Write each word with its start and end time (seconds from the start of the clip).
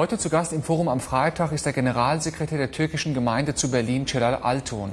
Heute 0.00 0.16
zu 0.16 0.30
Gast 0.30 0.54
im 0.54 0.62
Forum 0.62 0.88
am 0.88 0.98
Freitag 0.98 1.52
ist 1.52 1.66
der 1.66 1.74
Generalsekretär 1.74 2.56
der 2.56 2.70
türkischen 2.70 3.12
Gemeinde 3.12 3.54
zu 3.54 3.70
Berlin, 3.70 4.06
Celal 4.06 4.34
Altun. 4.34 4.92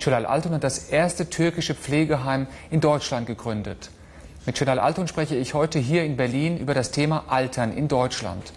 Celal 0.00 0.26
Altun 0.26 0.54
hat 0.54 0.64
das 0.64 0.88
erste 0.88 1.30
türkische 1.30 1.76
Pflegeheim 1.76 2.48
in 2.68 2.80
Deutschland 2.80 3.28
gegründet. 3.28 3.90
Mit 4.46 4.56
Celal 4.56 4.80
Altun 4.80 5.06
spreche 5.06 5.36
ich 5.36 5.54
heute 5.54 5.78
hier 5.78 6.02
in 6.02 6.16
Berlin 6.16 6.58
über 6.58 6.74
das 6.74 6.90
Thema 6.90 7.26
Altern 7.28 7.72
in 7.72 7.86
Deutschland. 7.86 8.52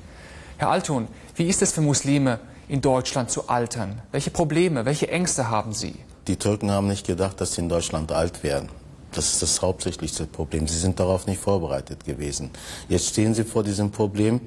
Herr 0.57 0.71
Altun, 0.71 1.07
wie 1.36 1.47
ist 1.47 1.61
es 1.61 1.73
für 1.73 1.82
Muslime 1.82 2.39
in 2.68 2.82
Deutschland 2.82 3.29
zu 3.29 3.47
altern? 3.47 4.01
Welche 4.11 4.32
Probleme, 4.32 4.86
welche 4.86 5.10
Ängste 5.10 5.51
haben 5.51 5.73
Sie? 5.73 5.93
Die 6.25 6.37
Türken 6.37 6.71
haben 6.71 6.87
nicht 6.87 7.05
gedacht, 7.05 7.39
dass 7.39 7.54
sie 7.54 7.61
in 7.61 7.69
Deutschland 7.69 8.11
alt 8.11 8.41
werden. 8.41 8.68
Das 9.13 9.33
ist 9.33 9.41
das 9.41 9.61
hauptsächlichste 9.61 10.25
Problem. 10.25 10.67
Sie 10.67 10.77
sind 10.77 10.99
darauf 10.99 11.27
nicht 11.27 11.39
vorbereitet 11.39 12.03
gewesen. 12.03 12.49
Jetzt 12.89 13.09
stehen 13.09 13.33
sie 13.33 13.43
vor 13.43 13.63
diesem 13.63 13.91
Problem 13.91 14.41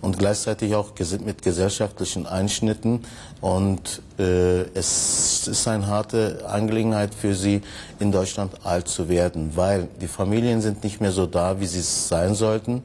und 0.00 0.18
gleichzeitig 0.18 0.74
auch 0.74 0.92
mit 1.24 1.42
gesellschaftlichen 1.42 2.26
Einschnitten. 2.26 3.02
Und 3.40 4.02
äh, 4.18 4.62
es 4.74 5.46
ist 5.48 5.68
eine 5.68 5.86
harte 5.86 6.44
Angelegenheit 6.48 7.14
für 7.14 7.34
sie, 7.34 7.60
in 7.98 8.12
Deutschland 8.12 8.64
alt 8.64 8.88
zu 8.88 9.08
werden, 9.08 9.52
weil 9.54 9.88
die 10.00 10.08
Familien 10.08 10.60
sind 10.60 10.84
nicht 10.84 11.00
mehr 11.00 11.12
so 11.12 11.26
da, 11.26 11.60
wie 11.60 11.66
sie 11.66 11.80
es 11.80 12.08
sein 12.08 12.34
sollten, 12.34 12.82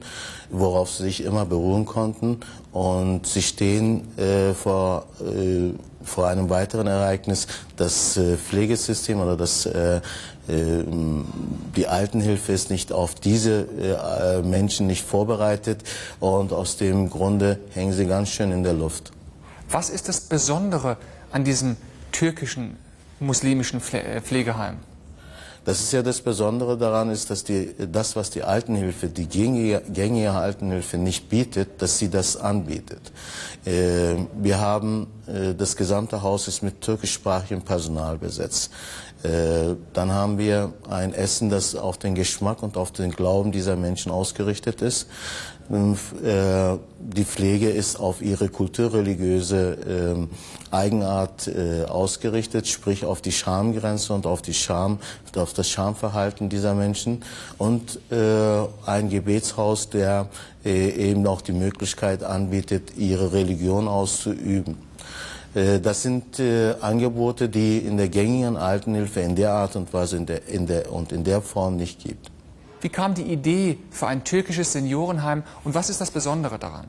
worauf 0.50 0.90
sie 0.90 1.04
sich 1.04 1.24
immer 1.24 1.46
beruhen 1.46 1.86
konnten. 1.86 2.40
Und 2.72 3.26
sie 3.26 3.42
stehen 3.42 4.18
äh, 4.18 4.54
vor, 4.54 5.06
äh, 5.20 5.70
vor 6.04 6.28
einem 6.28 6.50
weiteren 6.50 6.86
Ereignis, 6.86 7.46
das 7.76 8.16
äh, 8.16 8.36
Pflegesystem 8.36 9.20
oder 9.20 9.36
das 9.36 9.66
äh, 9.66 10.00
ähm, 10.48 11.24
die 11.76 11.86
Altenhilfe 11.86 12.52
ist 12.52 12.70
nicht 12.70 12.92
auf 12.92 13.14
diese 13.14 13.62
äh, 13.62 14.42
Menschen 14.42 14.86
nicht 14.86 15.04
vorbereitet 15.04 15.84
und 16.18 16.52
aus 16.52 16.76
dem 16.76 17.10
Grunde 17.10 17.58
hängen 17.72 17.92
sie 17.92 18.06
ganz 18.06 18.30
schön 18.30 18.50
in 18.50 18.62
der 18.64 18.72
Luft. 18.72 19.12
Was 19.70 19.88
ist 19.88 20.08
das 20.08 20.20
Besondere 20.20 20.96
an 21.30 21.44
diesem 21.44 21.76
türkischen 22.10 22.76
muslimischen 23.20 23.80
äh, 23.92 24.20
Pflegeheim? 24.20 24.78
Das 25.64 25.80
ist 25.80 25.92
ja 25.92 26.02
das 26.02 26.20
Besondere 26.20 26.76
daran, 26.76 27.10
ist, 27.10 27.30
dass 27.30 27.44
die, 27.44 27.72
das, 27.90 28.16
was 28.16 28.30
die 28.30 28.42
Altenhilfe, 28.42 29.08
die 29.08 29.26
gängige, 29.26 29.82
gängige 29.92 30.32
Altenhilfe 30.32 30.98
nicht 30.98 31.28
bietet, 31.28 31.80
dass 31.80 31.98
sie 31.98 32.08
das 32.08 32.36
anbietet. 32.36 33.12
Äh, 33.64 34.16
wir 34.40 34.60
haben, 34.60 35.06
äh, 35.26 35.54
das 35.54 35.76
gesamte 35.76 36.22
Haus 36.22 36.48
ist 36.48 36.62
mit 36.62 36.80
türkischsprachigem 36.80 37.62
Personal 37.62 38.18
besetzt. 38.18 38.72
Äh, 39.22 39.76
dann 39.92 40.10
haben 40.10 40.36
wir 40.36 40.72
ein 40.90 41.14
Essen, 41.14 41.48
das 41.48 41.76
auf 41.76 41.96
den 41.96 42.16
Geschmack 42.16 42.62
und 42.62 42.76
auf 42.76 42.90
den 42.90 43.12
Glauben 43.12 43.52
dieser 43.52 43.76
Menschen 43.76 44.10
ausgerichtet 44.10 44.82
ist. 44.82 45.06
Äh, 45.70 46.78
die 46.98 47.24
Pflege 47.24 47.70
ist 47.70 47.98
auf 47.98 48.22
ihre 48.22 48.48
kulturreligiöse 48.48 49.78
ähm, 49.88 50.30
Eigenart 50.70 51.48
äh, 51.48 51.84
ausgerichtet, 51.84 52.68
sprich 52.68 53.04
auf 53.04 53.20
die 53.20 53.32
Schamgrenze 53.32 54.12
und 54.12 54.26
auf 54.26 54.42
die 54.42 54.54
Scham, 54.54 54.98
auf 55.36 55.52
das 55.52 55.68
Schamverhalten 55.68 56.48
dieser 56.48 56.74
Menschen 56.74 57.22
und 57.58 57.98
ein 58.10 59.08
Gebetshaus, 59.08 59.88
der 59.88 60.28
eben 60.64 61.26
auch 61.26 61.40
die 61.40 61.52
Möglichkeit 61.52 62.22
anbietet, 62.22 62.92
ihre 62.96 63.32
Religion 63.32 63.88
auszuüben. 63.88 64.76
Äh, 65.54 65.80
das 65.80 66.02
sind 66.02 66.38
äh, 66.38 66.74
Angebote, 66.80 67.48
die 67.48 67.78
in 67.78 67.96
der 67.96 68.08
gängigen 68.08 68.56
Altenhilfe 68.56 69.20
in 69.20 69.36
der 69.36 69.52
Art 69.52 69.76
und 69.76 69.92
Weise 69.92 70.16
in 70.16 70.26
der, 70.26 70.48
in 70.48 70.66
der, 70.66 70.92
und 70.92 71.12
in 71.12 71.24
der 71.24 71.42
Form 71.42 71.76
nicht 71.76 72.02
gibt. 72.02 72.31
Wie 72.82 72.88
kam 72.88 73.14
die 73.14 73.22
Idee 73.22 73.78
für 73.90 74.08
ein 74.08 74.24
türkisches 74.24 74.72
Seniorenheim 74.72 75.44
und 75.62 75.74
was 75.74 75.88
ist 75.88 76.00
das 76.00 76.10
Besondere 76.10 76.58
daran? 76.58 76.88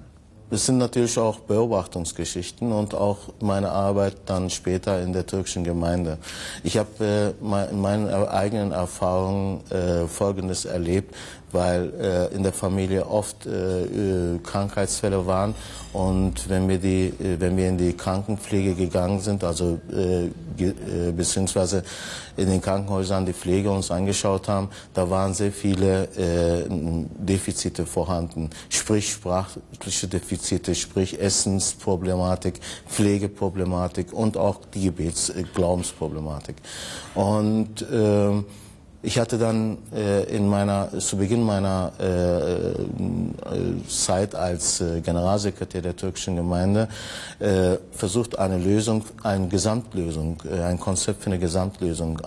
Es 0.50 0.66
sind 0.66 0.78
natürlich 0.80 1.18
auch 1.18 1.40
Beobachtungsgeschichten 1.40 2.72
und 2.72 2.94
auch 2.94 3.18
meine 3.40 3.72
Arbeit 3.72 4.18
dann 4.26 4.50
später 4.50 5.02
in 5.02 5.14
der 5.14 5.26
türkischen 5.26 5.64
Gemeinde. 5.64 6.18
Ich 6.64 6.78
habe 6.78 7.36
äh, 7.42 7.72
in 7.72 7.81
meinen 7.81 8.09
eigenen 8.09 8.72
Erfahrungen 8.72 9.62
äh, 9.72 10.08
Folgendes 10.08 10.66
erlebt 10.66 11.16
weil 11.53 11.94
äh, 12.00 12.36
in 12.36 12.44
der 12.44 12.53
Familie 12.53 13.08
oft 13.08 13.46
äh, 13.46 13.84
äh, 13.84 14.40
Krankheitsfälle 14.44 15.25
waren 15.25 15.56
und 15.94 16.50
wenn 16.50 16.68
wir 16.68 16.80
die, 16.80 17.06
äh, 17.06 17.40
wenn 17.40 17.56
wir 17.56 17.69
in 17.69 17.78
die 17.78 17.94
Krankenpflege 17.94 18.74
gegangen 18.74 19.19
sind, 19.19 19.44
also 19.44 19.80
äh, 19.92 20.25
äh, 20.25 21.12
beziehungsweise 21.16 21.84
in 22.36 22.50
den 22.50 22.62
Krankenhäusern 22.62 23.28
die 23.28 23.34
Pflege 23.34 23.69
uns 23.69 23.92
angeschaut 23.92 24.47
haben, 24.47 24.69
da 24.96 25.08
waren 25.12 25.36
sehr 25.36 25.52
viele 25.52 26.08
Defizite 27.19 27.86
vorhanden, 27.86 28.50
sprich 28.69 29.12
sprachliche 29.12 30.08
Defizite, 30.08 30.74
sprich 30.74 31.19
Essensproblematik, 31.22 32.59
Pflegeproblematik 32.88 34.13
und 34.13 34.38
auch 34.38 34.62
die 34.74 34.86
Gebetsglaubensproblematik. 34.86 36.56
Und 37.13 37.84
äh, 37.84 38.44
ich 39.06 39.19
hatte 39.19 39.38
dann 39.38 39.80
äh, 39.94 40.24
in 40.34 40.47
meiner, 40.47 40.97
zu 40.97 41.18
Beginn 41.18 41.44
meiner 41.44 41.91
äh, 42.00 42.72
äh, 42.72 42.75
Zeit 43.90 44.34
als 44.34 44.80
äh, 44.80 45.02
Generalsekretär 45.02 45.81
der 45.81 45.94
türkischen 45.97 46.38
Gemeinde 46.38 46.88
äh, 47.40 47.75
versucht, 47.92 48.40
eine 48.40 48.58
Lösung, 48.58 49.03
eine 49.22 49.50
Gesamtlösung, 49.50 50.42
äh, 50.50 50.62
ein 50.62 50.80
Konzept 50.80 51.24
für 51.24 51.28
eine 51.28 51.40
Gesamtlösung 51.40 52.22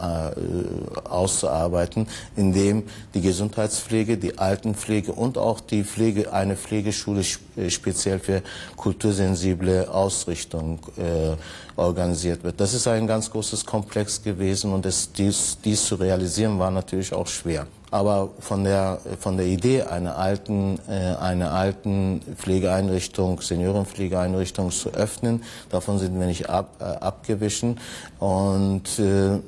auszuarbeiten, 1.05 2.07
in 2.37 2.53
dem 2.53 2.83
die 3.15 3.23
Gesundheitspflege, 3.23 4.19
die 4.19 4.39
Altenpflege 4.39 5.13
und 5.13 5.39
auch 5.39 5.61
die 5.61 5.83
Pflege, 5.83 6.33
eine 6.35 6.57
Pflegeschule 6.57 7.23
speziell 7.25 8.19
für 8.19 8.43
kultursensible 8.77 9.89
Ausrichtung 9.91 10.81
organisiert 11.77 12.43
wird. 12.43 12.61
Das 12.61 12.75
ist 12.75 12.87
ein 12.89 13.07
ganz 13.07 13.31
großes 13.31 13.65
Komplex 13.65 14.23
gewesen 14.23 14.73
und 14.73 14.87
es, 14.87 15.13
dies, 15.13 15.59
dies 15.63 15.85
zu 15.85 15.97
realisieren 15.97 16.59
war 16.59 16.66
natürlich 16.71 17.13
auch 17.13 17.27
schwer. 17.27 17.67
Aber 17.91 18.31
von 18.41 18.65
der, 18.65 18.99
von 19.21 19.37
der 19.37 19.47
Idee 19.47 19.83
einer 19.83 20.17
alten, 20.17 20.79
äh, 20.89 21.15
einer 21.21 21.53
alten 21.53 22.21
Pflegeeinrichtung, 22.37 23.41
Seniorenpflegeeinrichtung 23.41 24.73
zu 24.73 24.91
öffnen, 24.91 25.45
davon 25.71 25.99
sind 25.99 26.19
wir 26.19 26.27
nicht 26.27 26.51
ab, 26.51 26.71
äh, 26.81 26.85
abgewichen. 26.85 27.79
Und 28.19 28.99
äh, 28.99 29.39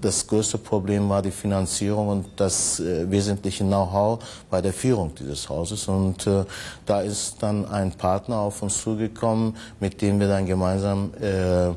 das 0.00 0.26
größte 0.26 0.56
Problem 0.56 1.08
war 1.10 1.20
die 1.20 1.30
Finanzierung 1.30 2.08
und 2.08 2.26
das 2.36 2.80
äh, 2.80 3.10
wesentliche 3.10 3.64
Know-how 3.64 4.24
bei 4.50 4.62
der 4.62 4.72
Führung 4.72 5.12
dieses 5.14 5.48
Hauses. 5.48 5.86
Und 5.86 6.26
äh, 6.26 6.44
da 6.86 7.02
ist 7.02 7.36
dann 7.40 7.66
ein 7.66 7.92
Partner 7.92 8.38
auf 8.38 8.62
uns 8.62 8.80
zugekommen, 8.80 9.54
mit 9.80 10.00
dem 10.00 10.18
wir 10.18 10.28
dann 10.28 10.46
gemeinsam 10.46 11.12
äh, 11.20 11.68
äh 11.68 11.74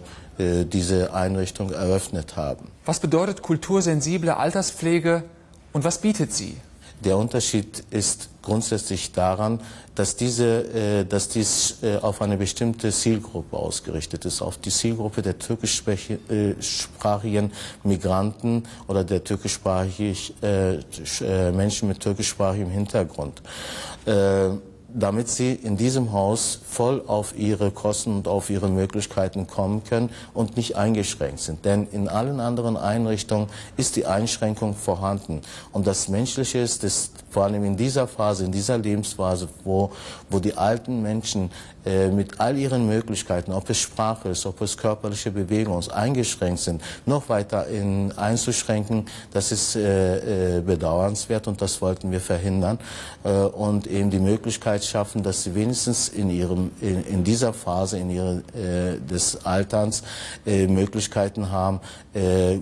diese 0.63 1.13
Einrichtung 1.13 1.71
eröffnet 1.71 2.37
haben. 2.37 2.71
Was 2.85 3.01
bedeutet 3.01 3.41
kultursensible 3.41 4.37
Alterspflege 4.37 5.23
und 5.73 5.83
was 5.83 5.99
bietet 5.99 6.33
sie? 6.33 6.55
Der 7.03 7.17
Unterschied 7.17 7.83
ist 7.91 8.29
grundsätzlich 8.41 9.11
daran, 9.13 9.61
dass, 9.95 10.17
diese, 10.17 10.65
äh, 10.73 11.05
dass 11.05 11.29
dies 11.29 11.77
äh, 11.81 11.95
auf 11.97 12.21
eine 12.21 12.37
bestimmte 12.37 12.91
Zielgruppe 12.91 13.55
ausgerichtet 13.55 14.25
ist, 14.25 14.41
auf 14.41 14.57
die 14.57 14.69
Zielgruppe 14.69 15.21
der 15.21 15.39
türkischsprachigen 15.39 17.45
äh, 17.45 17.87
Migranten 17.87 18.63
oder 18.87 19.05
der 19.05 19.23
türkischsprachigen 19.23 20.17
äh, 20.41 20.79
äh, 21.21 21.51
Menschen 21.51 21.87
mit 21.87 22.01
türkischsprachigem 22.01 22.69
Hintergrund. 22.69 23.41
Damit 24.93 25.29
sie 25.29 25.53
in 25.53 25.77
diesem 25.77 26.11
Haus 26.11 26.59
voll 26.67 27.03
auf 27.05 27.37
ihre 27.37 27.71
Kosten 27.71 28.17
und 28.17 28.27
auf 28.27 28.49
ihre 28.49 28.69
Möglichkeiten 28.69 29.47
kommen 29.47 29.83
können 29.83 30.09
und 30.33 30.57
nicht 30.57 30.75
eingeschränkt 30.75 31.39
sind. 31.39 31.63
Denn 31.65 31.87
in 31.91 32.07
allen 32.07 32.39
anderen 32.39 32.77
Einrichtungen 32.77 33.47
ist 33.77 33.95
die 33.95 34.05
Einschränkung 34.05 34.75
vorhanden. 34.75 35.41
Und 35.71 35.85
das 35.85 36.07
Menschliche 36.07 36.59
ist, 36.59 36.83
ist 36.83 37.11
vor 37.29 37.43
allem 37.43 37.63
in 37.63 37.77
dieser 37.77 38.07
Phase, 38.07 38.45
in 38.45 38.51
dieser 38.51 38.77
Lebensphase, 38.77 39.47
wo, 39.63 39.91
wo 40.29 40.39
die 40.39 40.55
alten 40.55 41.01
Menschen 41.01 41.51
äh, 41.85 42.09
mit 42.09 42.39
all 42.39 42.57
ihren 42.57 42.87
Möglichkeiten, 42.87 43.53
ob 43.53 43.69
es 43.69 43.77
Sprache 43.77 44.29
ist, 44.29 44.45
ob 44.45 44.61
es 44.61 44.77
körperliche 44.77 45.31
Bewegung 45.31 45.79
ist, 45.79 45.89
eingeschränkt 45.89 46.59
sind, 46.59 46.81
noch 47.05 47.29
weiter 47.29 47.67
in, 47.67 48.11
einzuschränken, 48.17 49.05
das 49.31 49.51
ist 49.51 49.75
äh, 49.75 50.57
äh, 50.57 50.61
bedauernswert 50.61 51.47
und 51.47 51.61
das 51.61 51.81
wollten 51.81 52.11
wir 52.11 52.19
verhindern 52.19 52.79
äh, 53.23 53.29
und 53.29 53.87
eben 53.87 54.09
die 54.09 54.19
Möglichkeit 54.19 54.78
schaffen, 54.85 55.23
dass 55.23 55.43
sie 55.43 55.55
wenigstens 55.55 56.09
in, 56.09 56.29
ihrem, 56.29 56.71
in, 56.81 57.03
in 57.05 57.23
dieser 57.23 57.53
Phase 57.53 57.97
in 57.97 58.09
ihre, 58.09 58.43
äh, 58.53 58.99
des 58.99 59.45
Alterns 59.45 60.03
äh, 60.45 60.67
Möglichkeiten 60.67 61.51
haben, 61.51 61.79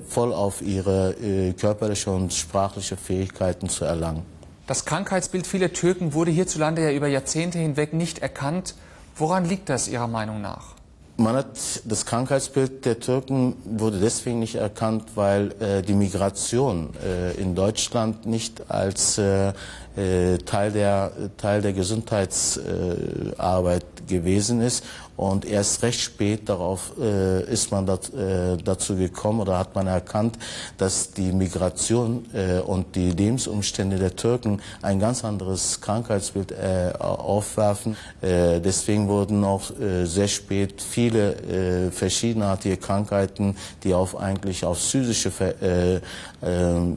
voll 0.07 0.33
auf 0.33 0.61
ihre 0.61 1.53
körperliche 1.57 2.11
und 2.11 2.33
sprachliche 2.33 2.97
Fähigkeiten 2.97 3.69
zu 3.69 3.85
erlangen. 3.85 4.23
Das 4.67 4.83
Krankheitsbild 4.83 5.47
vieler 5.47 5.71
Türken 5.71 6.13
wurde 6.13 6.31
hierzulande 6.31 6.83
ja 6.83 6.91
über 6.91 7.07
Jahrzehnte 7.07 7.57
hinweg 7.57 7.93
nicht 7.93 8.19
erkannt. 8.19 8.75
Woran 9.15 9.45
liegt 9.45 9.69
das 9.69 9.87
Ihrer 9.87 10.07
Meinung 10.07 10.41
nach? 10.41 10.76
Man 11.19 11.35
hat 11.35 11.47
das 11.85 12.05
Krankheitsbild 12.05 12.85
der 12.85 12.99
Türken 12.99 13.55
wurde 13.65 13.99
deswegen 13.99 14.37
nicht 14.37 14.53
erkannt, 14.53 15.05
weil 15.15 15.51
äh, 15.59 15.81
die 15.81 15.95
Migration 15.95 16.89
äh, 17.03 17.33
in 17.41 17.55
Deutschland 17.55 18.27
nicht 18.27 18.69
als 18.69 19.17
äh, 19.17 19.51
äh 19.95 20.37
Teil 20.45 20.71
der 20.71 21.11
Teil 21.37 21.63
der 21.63 21.73
Gesundheitsarbeit 21.73 23.83
gewesen 24.07 24.61
ist. 24.61 24.83
Und 25.17 25.45
erst 25.45 25.81
recht 25.81 25.99
spät 25.99 26.47
darauf 26.47 26.93
äh, 26.99 27.43
ist 27.51 27.71
man 27.71 27.87
dat, 27.87 28.13
äh, 28.13 28.55
dazu 28.63 28.95
gekommen 28.95 29.39
oder 29.39 29.57
hat 29.57 29.73
man 29.73 29.87
erkannt, 29.87 30.37
dass 30.77 31.11
die 31.11 31.31
Migration 31.31 32.25
äh, 32.33 32.59
und 32.59 32.95
die 32.95 33.09
Lebensumstände 33.09 33.97
der 33.97 34.15
Türken 34.15 34.61
ein 34.83 34.99
ganz 34.99 35.25
anderes 35.25 35.81
Krankheitsbild 35.81 36.51
äh, 36.51 36.93
aufwerfen. 36.99 37.97
Äh, 38.21 38.59
deswegen 38.59 39.07
wurden 39.07 39.43
auch 39.43 39.71
äh, 39.79 40.05
sehr 40.05 40.27
spät 40.27 40.83
viele 41.07 41.87
äh, 41.87 41.91
verschiedenartige 41.91 42.77
Krankheiten, 42.77 43.55
die 43.83 43.93
auf 43.93 44.17
eigentlich 44.19 44.65
auf 44.65 44.79
physische 44.79 45.31
äh, 45.39 45.95
äh, 45.95 45.99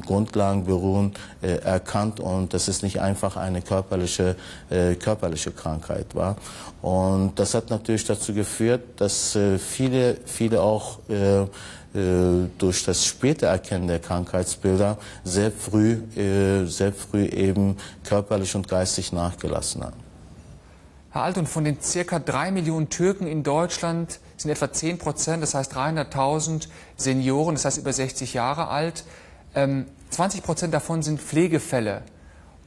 Grundlagen 0.05 0.65
beruhen, 0.65 1.13
äh, 1.43 1.57
erkannt 1.59 2.19
und 2.19 2.53
das 2.53 2.69
ist 2.69 2.83
nicht 2.83 3.01
einfach 3.01 3.37
eine 3.37 3.63
körperliche, 3.63 4.37
äh, 4.69 4.95
körperliche 4.95 5.53
Krankheit 5.53 6.15
war. 6.15 6.37
Und 6.83 7.39
das 7.39 7.55
hat 7.55 7.71
natürlich 7.71 8.05
dazu 8.05 8.35
geführt, 8.35 8.83
dass 8.97 9.37
äh, 9.37 9.59
viele, 9.59 10.17
viele 10.25 10.63
auch 10.63 10.99
durch 11.93 12.85
das 12.85 13.05
späte 13.05 13.47
Erkennen 13.47 13.89
der 13.89 13.99
Krankheitsbilder 13.99 14.97
sehr 15.25 15.51
früh, 15.51 15.99
sehr 16.15 16.93
früh 16.93 17.25
eben 17.25 17.77
körperlich 18.05 18.55
und 18.55 18.69
geistig 18.69 19.13
nachgelassen 19.13 19.83
haben. 19.83 20.10
Herr 21.13 21.23
Alt, 21.23 21.39
und 21.39 21.49
von 21.49 21.65
den 21.65 21.81
circa 21.81 22.21
drei 22.21 22.53
Millionen 22.53 22.89
Türken 22.89 23.27
in 23.27 23.43
Deutschland 23.43 24.21
sind 24.37 24.51
etwa 24.51 24.73
10 24.73 24.99
Prozent, 24.99 25.43
das 25.43 25.55
heißt 25.55 25.75
300.000 25.75 26.69
Senioren, 26.97 27.57
das 27.57 27.65
heißt 27.65 27.79
über 27.79 27.93
60 27.93 28.33
Jahre 28.33 28.69
alt. 28.69 29.05
Ähm, 29.57 29.87
20 30.11 30.45
Prozent 30.45 30.73
davon 30.73 31.03
sind 31.03 31.21
Pflegefälle. 31.21 32.03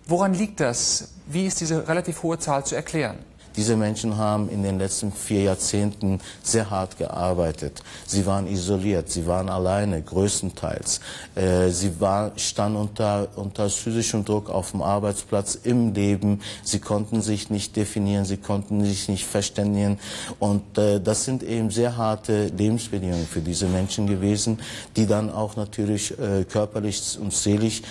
Woran 0.06 0.34
liegt 0.34 0.60
das? 0.60 1.14
Wie 1.26 1.46
ist 1.46 1.62
diese 1.62 1.88
relativ 1.88 2.24
hohe 2.24 2.38
Zahl 2.38 2.66
zu 2.66 2.76
erklären? 2.76 3.18
Diese 3.56 3.76
Menschen 3.76 4.18
haben 4.18 4.50
in 4.50 4.64
den 4.64 4.80
letzten 4.80 5.12
vier 5.12 5.44
Jahrzehnten 5.44 6.20
sehr 6.42 6.70
hart 6.70 6.98
gearbeitet. 6.98 7.84
Sie 8.06 8.26
waren 8.26 8.48
isoliert, 8.48 9.10
sie 9.10 9.28
waren 9.28 9.50
alleine, 9.50 10.02
größtenteils. 10.02 11.00
Äh, 11.36 11.70
sie 11.70 11.92
standen 12.38 12.78
unter, 12.78 13.28
unter 13.36 13.70
physischem 13.70 14.26
Druck 14.26 14.50
auf 14.50 14.72
dem 14.72 14.82
Arbeitsplatz, 14.82 15.56
im 15.64 15.94
Leben. 15.94 16.42
Sie 16.64 16.80
konnten 16.80 17.22
sich 17.22 17.50
nicht 17.50 17.76
definieren, 17.76 18.26
sie 18.26 18.38
konnten 18.38 18.84
sich 18.84 19.08
nicht 19.08 19.26
verständigen. 19.26 20.00
Und 20.40 20.78
äh, 20.78 21.00
das 21.00 21.26
sind 21.26 21.44
eben 21.44 21.70
sehr 21.70 21.98
harte 21.98 22.48
Lebensbedingungen 22.48 23.28
für 23.28 23.42
diese 23.42 23.68
Menschen 23.68 24.08
gewesen, 24.08 24.60
die 24.96 25.06
dann 25.06 25.30
auch 25.30 25.56
natürlich 25.56 26.18
äh, 26.18 26.44
körperlich 26.44 27.18
und 27.20 27.34
seelisch 27.34 27.82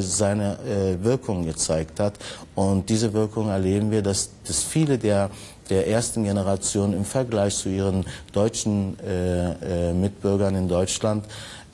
seine 0.00 0.58
Wirkung 1.02 1.44
gezeigt 1.44 2.00
hat. 2.00 2.14
Und 2.54 2.88
diese 2.88 3.12
Wirkung 3.12 3.48
erleben 3.48 3.90
wir, 3.90 4.02
dass, 4.02 4.30
dass 4.46 4.62
viele 4.62 4.89
der, 4.98 5.30
der 5.68 5.88
ersten 5.88 6.24
Generation 6.24 6.92
im 6.92 7.04
Vergleich 7.04 7.56
zu 7.56 7.68
ihren 7.68 8.04
deutschen 8.32 8.98
äh, 9.00 9.90
äh, 9.90 9.92
Mitbürgern 9.92 10.54
in 10.54 10.68
Deutschland 10.68 11.26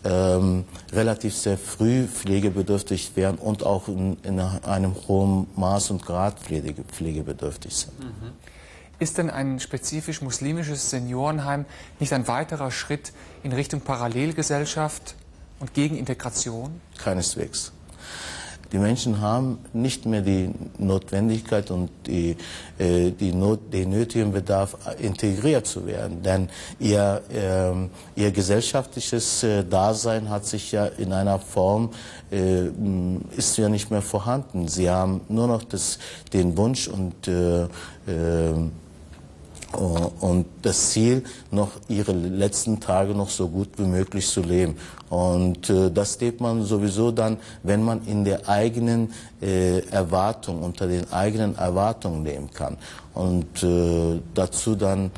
ähm, 0.04 0.64
relativ 0.92 1.34
sehr 1.34 1.58
früh 1.58 2.06
pflegebedürftig 2.06 3.12
wären 3.16 3.36
und 3.36 3.64
auch 3.64 3.88
in, 3.88 4.16
in 4.22 4.40
einem 4.40 4.94
hohen 5.08 5.46
Maß 5.56 5.90
und 5.90 6.04
Grad 6.04 6.38
pflege, 6.38 6.74
pflegebedürftig 6.84 7.74
sind. 7.74 7.98
Mhm. 7.98 8.32
Ist 8.98 9.18
denn 9.18 9.28
ein 9.28 9.60
spezifisch 9.60 10.22
muslimisches 10.22 10.90
Seniorenheim 10.90 11.66
nicht 12.00 12.12
ein 12.12 12.28
weiterer 12.28 12.70
Schritt 12.70 13.12
in 13.42 13.52
Richtung 13.52 13.80
Parallelgesellschaft 13.82 15.16
und 15.60 15.74
gegen 15.74 15.96
Integration? 15.98 16.80
Keineswegs. 16.96 17.72
Die 18.72 18.78
Menschen 18.78 19.20
haben 19.20 19.58
nicht 19.72 20.06
mehr 20.06 20.22
die 20.22 20.50
Notwendigkeit 20.78 21.70
und 21.70 21.90
die, 22.06 22.36
äh, 22.78 23.10
die 23.10 23.32
Not, 23.32 23.72
den 23.72 23.90
nötigen 23.90 24.32
Bedarf, 24.32 24.76
integriert 24.98 25.66
zu 25.66 25.86
werden. 25.86 26.22
Denn 26.22 26.48
ihr, 26.78 27.22
äh, 27.32 28.20
ihr 28.20 28.30
gesellschaftliches 28.32 29.42
äh, 29.42 29.64
Dasein 29.64 30.30
hat 30.30 30.46
sich 30.46 30.72
ja 30.72 30.86
in 30.86 31.12
einer 31.12 31.38
Form, 31.38 31.90
äh, 32.30 32.68
ist 33.36 33.56
ja 33.56 33.68
nicht 33.68 33.90
mehr 33.90 34.02
vorhanden. 34.02 34.68
Sie 34.68 34.90
haben 34.90 35.20
nur 35.28 35.46
noch 35.46 35.62
das, 35.62 35.98
den 36.32 36.56
Wunsch 36.56 36.88
und 36.88 37.28
äh, 37.28 37.62
äh, 37.64 37.68
und 39.72 40.46
das 40.62 40.90
Ziel, 40.90 41.24
noch 41.50 41.72
ihre 41.88 42.12
letzten 42.12 42.80
Tage 42.80 43.14
noch 43.14 43.28
so 43.28 43.48
gut 43.48 43.70
wie 43.76 43.84
möglich 43.84 44.26
zu 44.26 44.40
leben. 44.40 44.76
Und 45.10 45.68
äh, 45.70 45.90
das 45.90 46.20
lebt 46.20 46.40
man 46.40 46.62
sowieso 46.64 47.10
dann, 47.10 47.38
wenn 47.62 47.82
man 47.82 48.04
in 48.06 48.24
der 48.24 48.48
eigenen 48.48 49.12
äh, 49.42 49.80
Erwartung, 49.88 50.62
unter 50.62 50.86
den 50.86 51.12
eigenen 51.12 51.56
Erwartungen 51.56 52.24
leben 52.24 52.50
kann. 52.52 52.76
Und 53.14 53.62
äh, 53.62 54.20
dazu 54.34 54.74
dann 54.74 55.10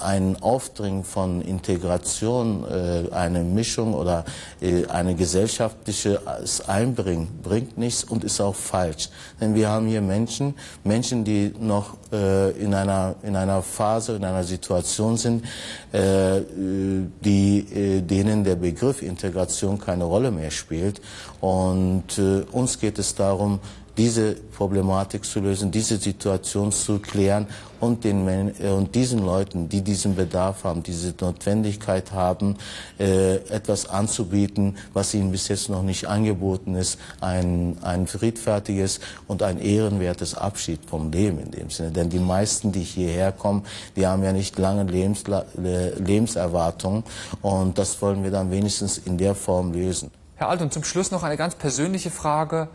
ein 0.00 0.36
Aufdringen 0.40 1.04
von 1.04 1.42
Integration, 1.42 2.64
äh, 2.64 3.14
eine 3.14 3.44
Mischung 3.44 3.94
oder 3.94 4.24
äh, 4.60 4.86
eine 4.86 5.14
gesellschaftliche 5.14 6.20
Einbringen 6.66 7.28
bringt 7.42 7.76
nichts 7.76 8.04
und 8.04 8.24
ist 8.24 8.40
auch 8.40 8.54
falsch. 8.54 9.10
Denn 9.40 9.54
wir 9.54 9.68
haben 9.68 9.86
hier 9.86 10.00
Menschen, 10.00 10.54
Menschen, 10.84 11.24
die 11.24 11.52
noch 11.58 11.96
äh, 12.12 12.50
in, 12.52 12.74
einer, 12.74 13.16
in 13.22 13.36
einer 13.36 13.62
Phase, 13.62 14.16
in 14.16 14.24
einer 14.24 14.44
Situation 14.44 15.16
sind, 15.16 15.44
die, 15.92 18.02
denen 18.02 18.44
der 18.44 18.54
Begriff 18.54 19.02
Integration 19.02 19.78
keine 19.78 20.04
Rolle 20.04 20.30
mehr 20.30 20.52
spielt. 20.52 21.00
Und 21.40 22.20
uns 22.52 22.78
geht 22.78 23.00
es 23.00 23.16
darum, 23.16 23.58
diese 24.00 24.32
Problematik 24.32 25.26
zu 25.26 25.40
lösen, 25.40 25.70
diese 25.70 25.98
Situation 25.98 26.72
zu 26.72 27.00
klären 27.00 27.46
und, 27.80 28.02
den, 28.02 28.26
äh, 28.58 28.68
und 28.68 28.94
diesen 28.94 29.18
Leuten, 29.18 29.68
die 29.68 29.82
diesen 29.82 30.16
Bedarf 30.16 30.64
haben, 30.64 30.82
diese 30.82 31.12
Notwendigkeit 31.20 32.10
haben, 32.10 32.56
äh, 32.98 33.34
etwas 33.50 33.90
anzubieten, 33.90 34.78
was 34.94 35.12
ihnen 35.12 35.30
bis 35.30 35.48
jetzt 35.48 35.68
noch 35.68 35.82
nicht 35.82 36.08
angeboten 36.08 36.76
ist, 36.76 36.98
ein, 37.20 37.76
ein 37.82 38.06
friedfertiges 38.06 39.00
und 39.28 39.42
ein 39.42 39.60
ehrenwertes 39.60 40.34
Abschied 40.34 40.80
vom 40.88 41.12
Leben 41.12 41.38
in 41.38 41.50
dem 41.50 41.68
Sinne. 41.68 41.90
Denn 41.90 42.08
die 42.08 42.20
meisten, 42.20 42.72
die 42.72 42.82
hierher 42.82 43.32
kommen, 43.32 43.66
die 43.96 44.06
haben 44.06 44.24
ja 44.24 44.32
nicht 44.32 44.58
lange 44.58 44.84
Lebens, 44.84 45.24
Lebenserwartungen 45.56 47.04
und 47.42 47.76
das 47.76 48.00
wollen 48.00 48.24
wir 48.24 48.30
dann 48.30 48.50
wenigstens 48.50 48.96
in 48.96 49.18
der 49.18 49.34
Form 49.34 49.74
lösen. 49.74 50.10
Herr 50.36 50.48
Alt, 50.48 50.62
und 50.62 50.72
zum 50.72 50.84
Schluss 50.84 51.10
noch 51.10 51.22
eine 51.22 51.36
ganz 51.36 51.54
persönliche 51.54 52.10
Frage. 52.10 52.68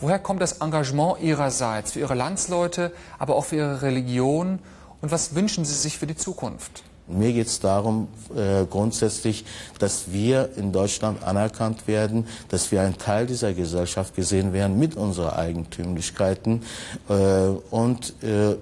Woher 0.00 0.18
kommt 0.18 0.40
das 0.40 0.60
Engagement 0.60 1.20
Ihrerseits 1.20 1.92
für 1.92 2.00
Ihre 2.00 2.14
Landsleute, 2.14 2.90
aber 3.18 3.36
auch 3.36 3.44
für 3.44 3.56
Ihre 3.56 3.82
Religion? 3.82 4.58
Und 5.02 5.10
was 5.10 5.34
wünschen 5.34 5.64
Sie 5.66 5.74
sich 5.74 5.98
für 5.98 6.06
die 6.06 6.16
Zukunft? 6.16 6.82
Mir 7.06 7.32
geht 7.32 7.48
es 7.48 7.60
darum, 7.60 8.08
äh, 8.34 8.64
grundsätzlich, 8.66 9.44
dass 9.78 10.12
wir 10.12 10.50
in 10.56 10.72
Deutschland 10.72 11.24
anerkannt 11.24 11.88
werden, 11.88 12.26
dass 12.48 12.70
wir 12.70 12.82
ein 12.82 12.96
Teil 12.96 13.26
dieser 13.26 13.52
Gesellschaft 13.52 14.14
gesehen 14.14 14.52
werden 14.52 14.78
mit 14.78 14.96
unseren 14.96 15.30
Eigentümlichkeiten 15.30 16.62
äh, 17.08 17.48
und 17.70 18.14
äh, 18.22 18.56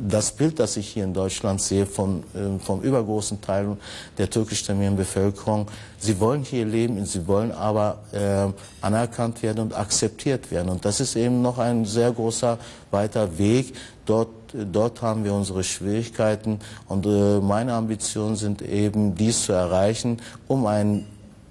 das 0.00 0.30
Bild, 0.30 0.58
das 0.58 0.76
ich 0.76 0.88
hier 0.88 1.04
in 1.04 1.12
Deutschland 1.12 1.60
sehe 1.60 1.86
von, 1.86 2.22
äh, 2.34 2.58
vom 2.64 2.80
übergroßen 2.82 3.40
Teil 3.40 3.76
der 4.16 4.30
türkischstämmigen 4.30 4.96
Bevölkerung, 4.96 5.66
sie 5.98 6.18
wollen 6.20 6.42
hier 6.42 6.64
leben, 6.64 7.04
sie 7.04 7.26
wollen 7.26 7.52
aber 7.52 7.98
äh, 8.12 8.46
anerkannt 8.80 9.42
werden 9.42 9.60
und 9.60 9.74
akzeptiert 9.74 10.50
werden. 10.50 10.68
Und 10.68 10.84
das 10.84 11.00
ist 11.00 11.16
eben 11.16 11.42
noch 11.42 11.58
ein 11.58 11.84
sehr 11.84 12.12
großer 12.12 12.58
weiter 12.90 13.38
Weg. 13.38 13.74
Dort, 14.06 14.28
dort 14.52 15.02
haben 15.02 15.24
wir 15.24 15.34
unsere 15.34 15.64
Schwierigkeiten 15.64 16.60
und 16.86 17.04
äh, 17.04 17.40
meine 17.40 17.74
Ambitionen 17.74 18.36
sind 18.36 18.62
eben, 18.62 19.14
dies 19.14 19.44
zu 19.44 19.52
erreichen, 19.52 20.22
um 20.46 20.66
ein, 20.66 21.06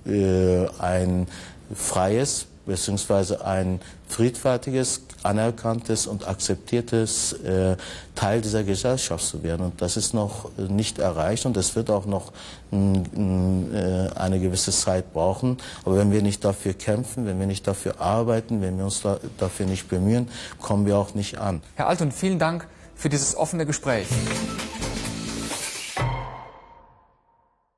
äh, 0.05 0.67
ein 0.79 1.27
freies 1.73 2.47
beziehungsweise 2.67 3.43
ein 3.45 3.79
friedfertiges, 4.07 5.06
anerkanntes 5.27 6.07
und 6.07 6.27
akzeptiertes 6.27 7.33
äh, 7.33 7.75
Teil 8.15 8.41
dieser 8.41 8.63
Gesellschaft 8.63 9.25
zu 9.25 9.43
werden. 9.43 9.67
Und 9.67 9.81
das 9.81 9.97
ist 9.97 10.13
noch 10.13 10.49
nicht 10.57 10.99
erreicht 10.99 11.45
und 11.45 11.57
das 11.57 11.75
wird 11.75 11.89
auch 11.89 12.05
noch 12.05 12.31
äh, 12.71 12.75
eine 12.75 14.39
gewisse 14.39 14.71
Zeit 14.71 15.13
brauchen. 15.13 15.57
Aber 15.85 15.97
wenn 15.97 16.11
wir 16.11 16.21
nicht 16.21 16.43
dafür 16.43 16.73
kämpfen, 16.73 17.25
wenn 17.25 17.39
wir 17.39 17.47
nicht 17.47 17.67
dafür 17.67 17.99
arbeiten, 18.01 18.61
wenn 18.61 18.77
wir 18.77 18.85
uns 18.85 19.01
da, 19.01 19.19
dafür 19.37 19.65
nicht 19.65 19.89
bemühen, 19.89 20.29
kommen 20.61 20.85
wir 20.85 20.97
auch 20.97 21.13
nicht 21.13 21.37
an. 21.37 21.61
Herr 21.75 21.87
Alton, 21.87 22.11
vielen 22.11 22.39
Dank 22.39 22.67
für 22.95 23.09
dieses 23.09 23.35
offene 23.35 23.65
Gespräch. 23.65 24.07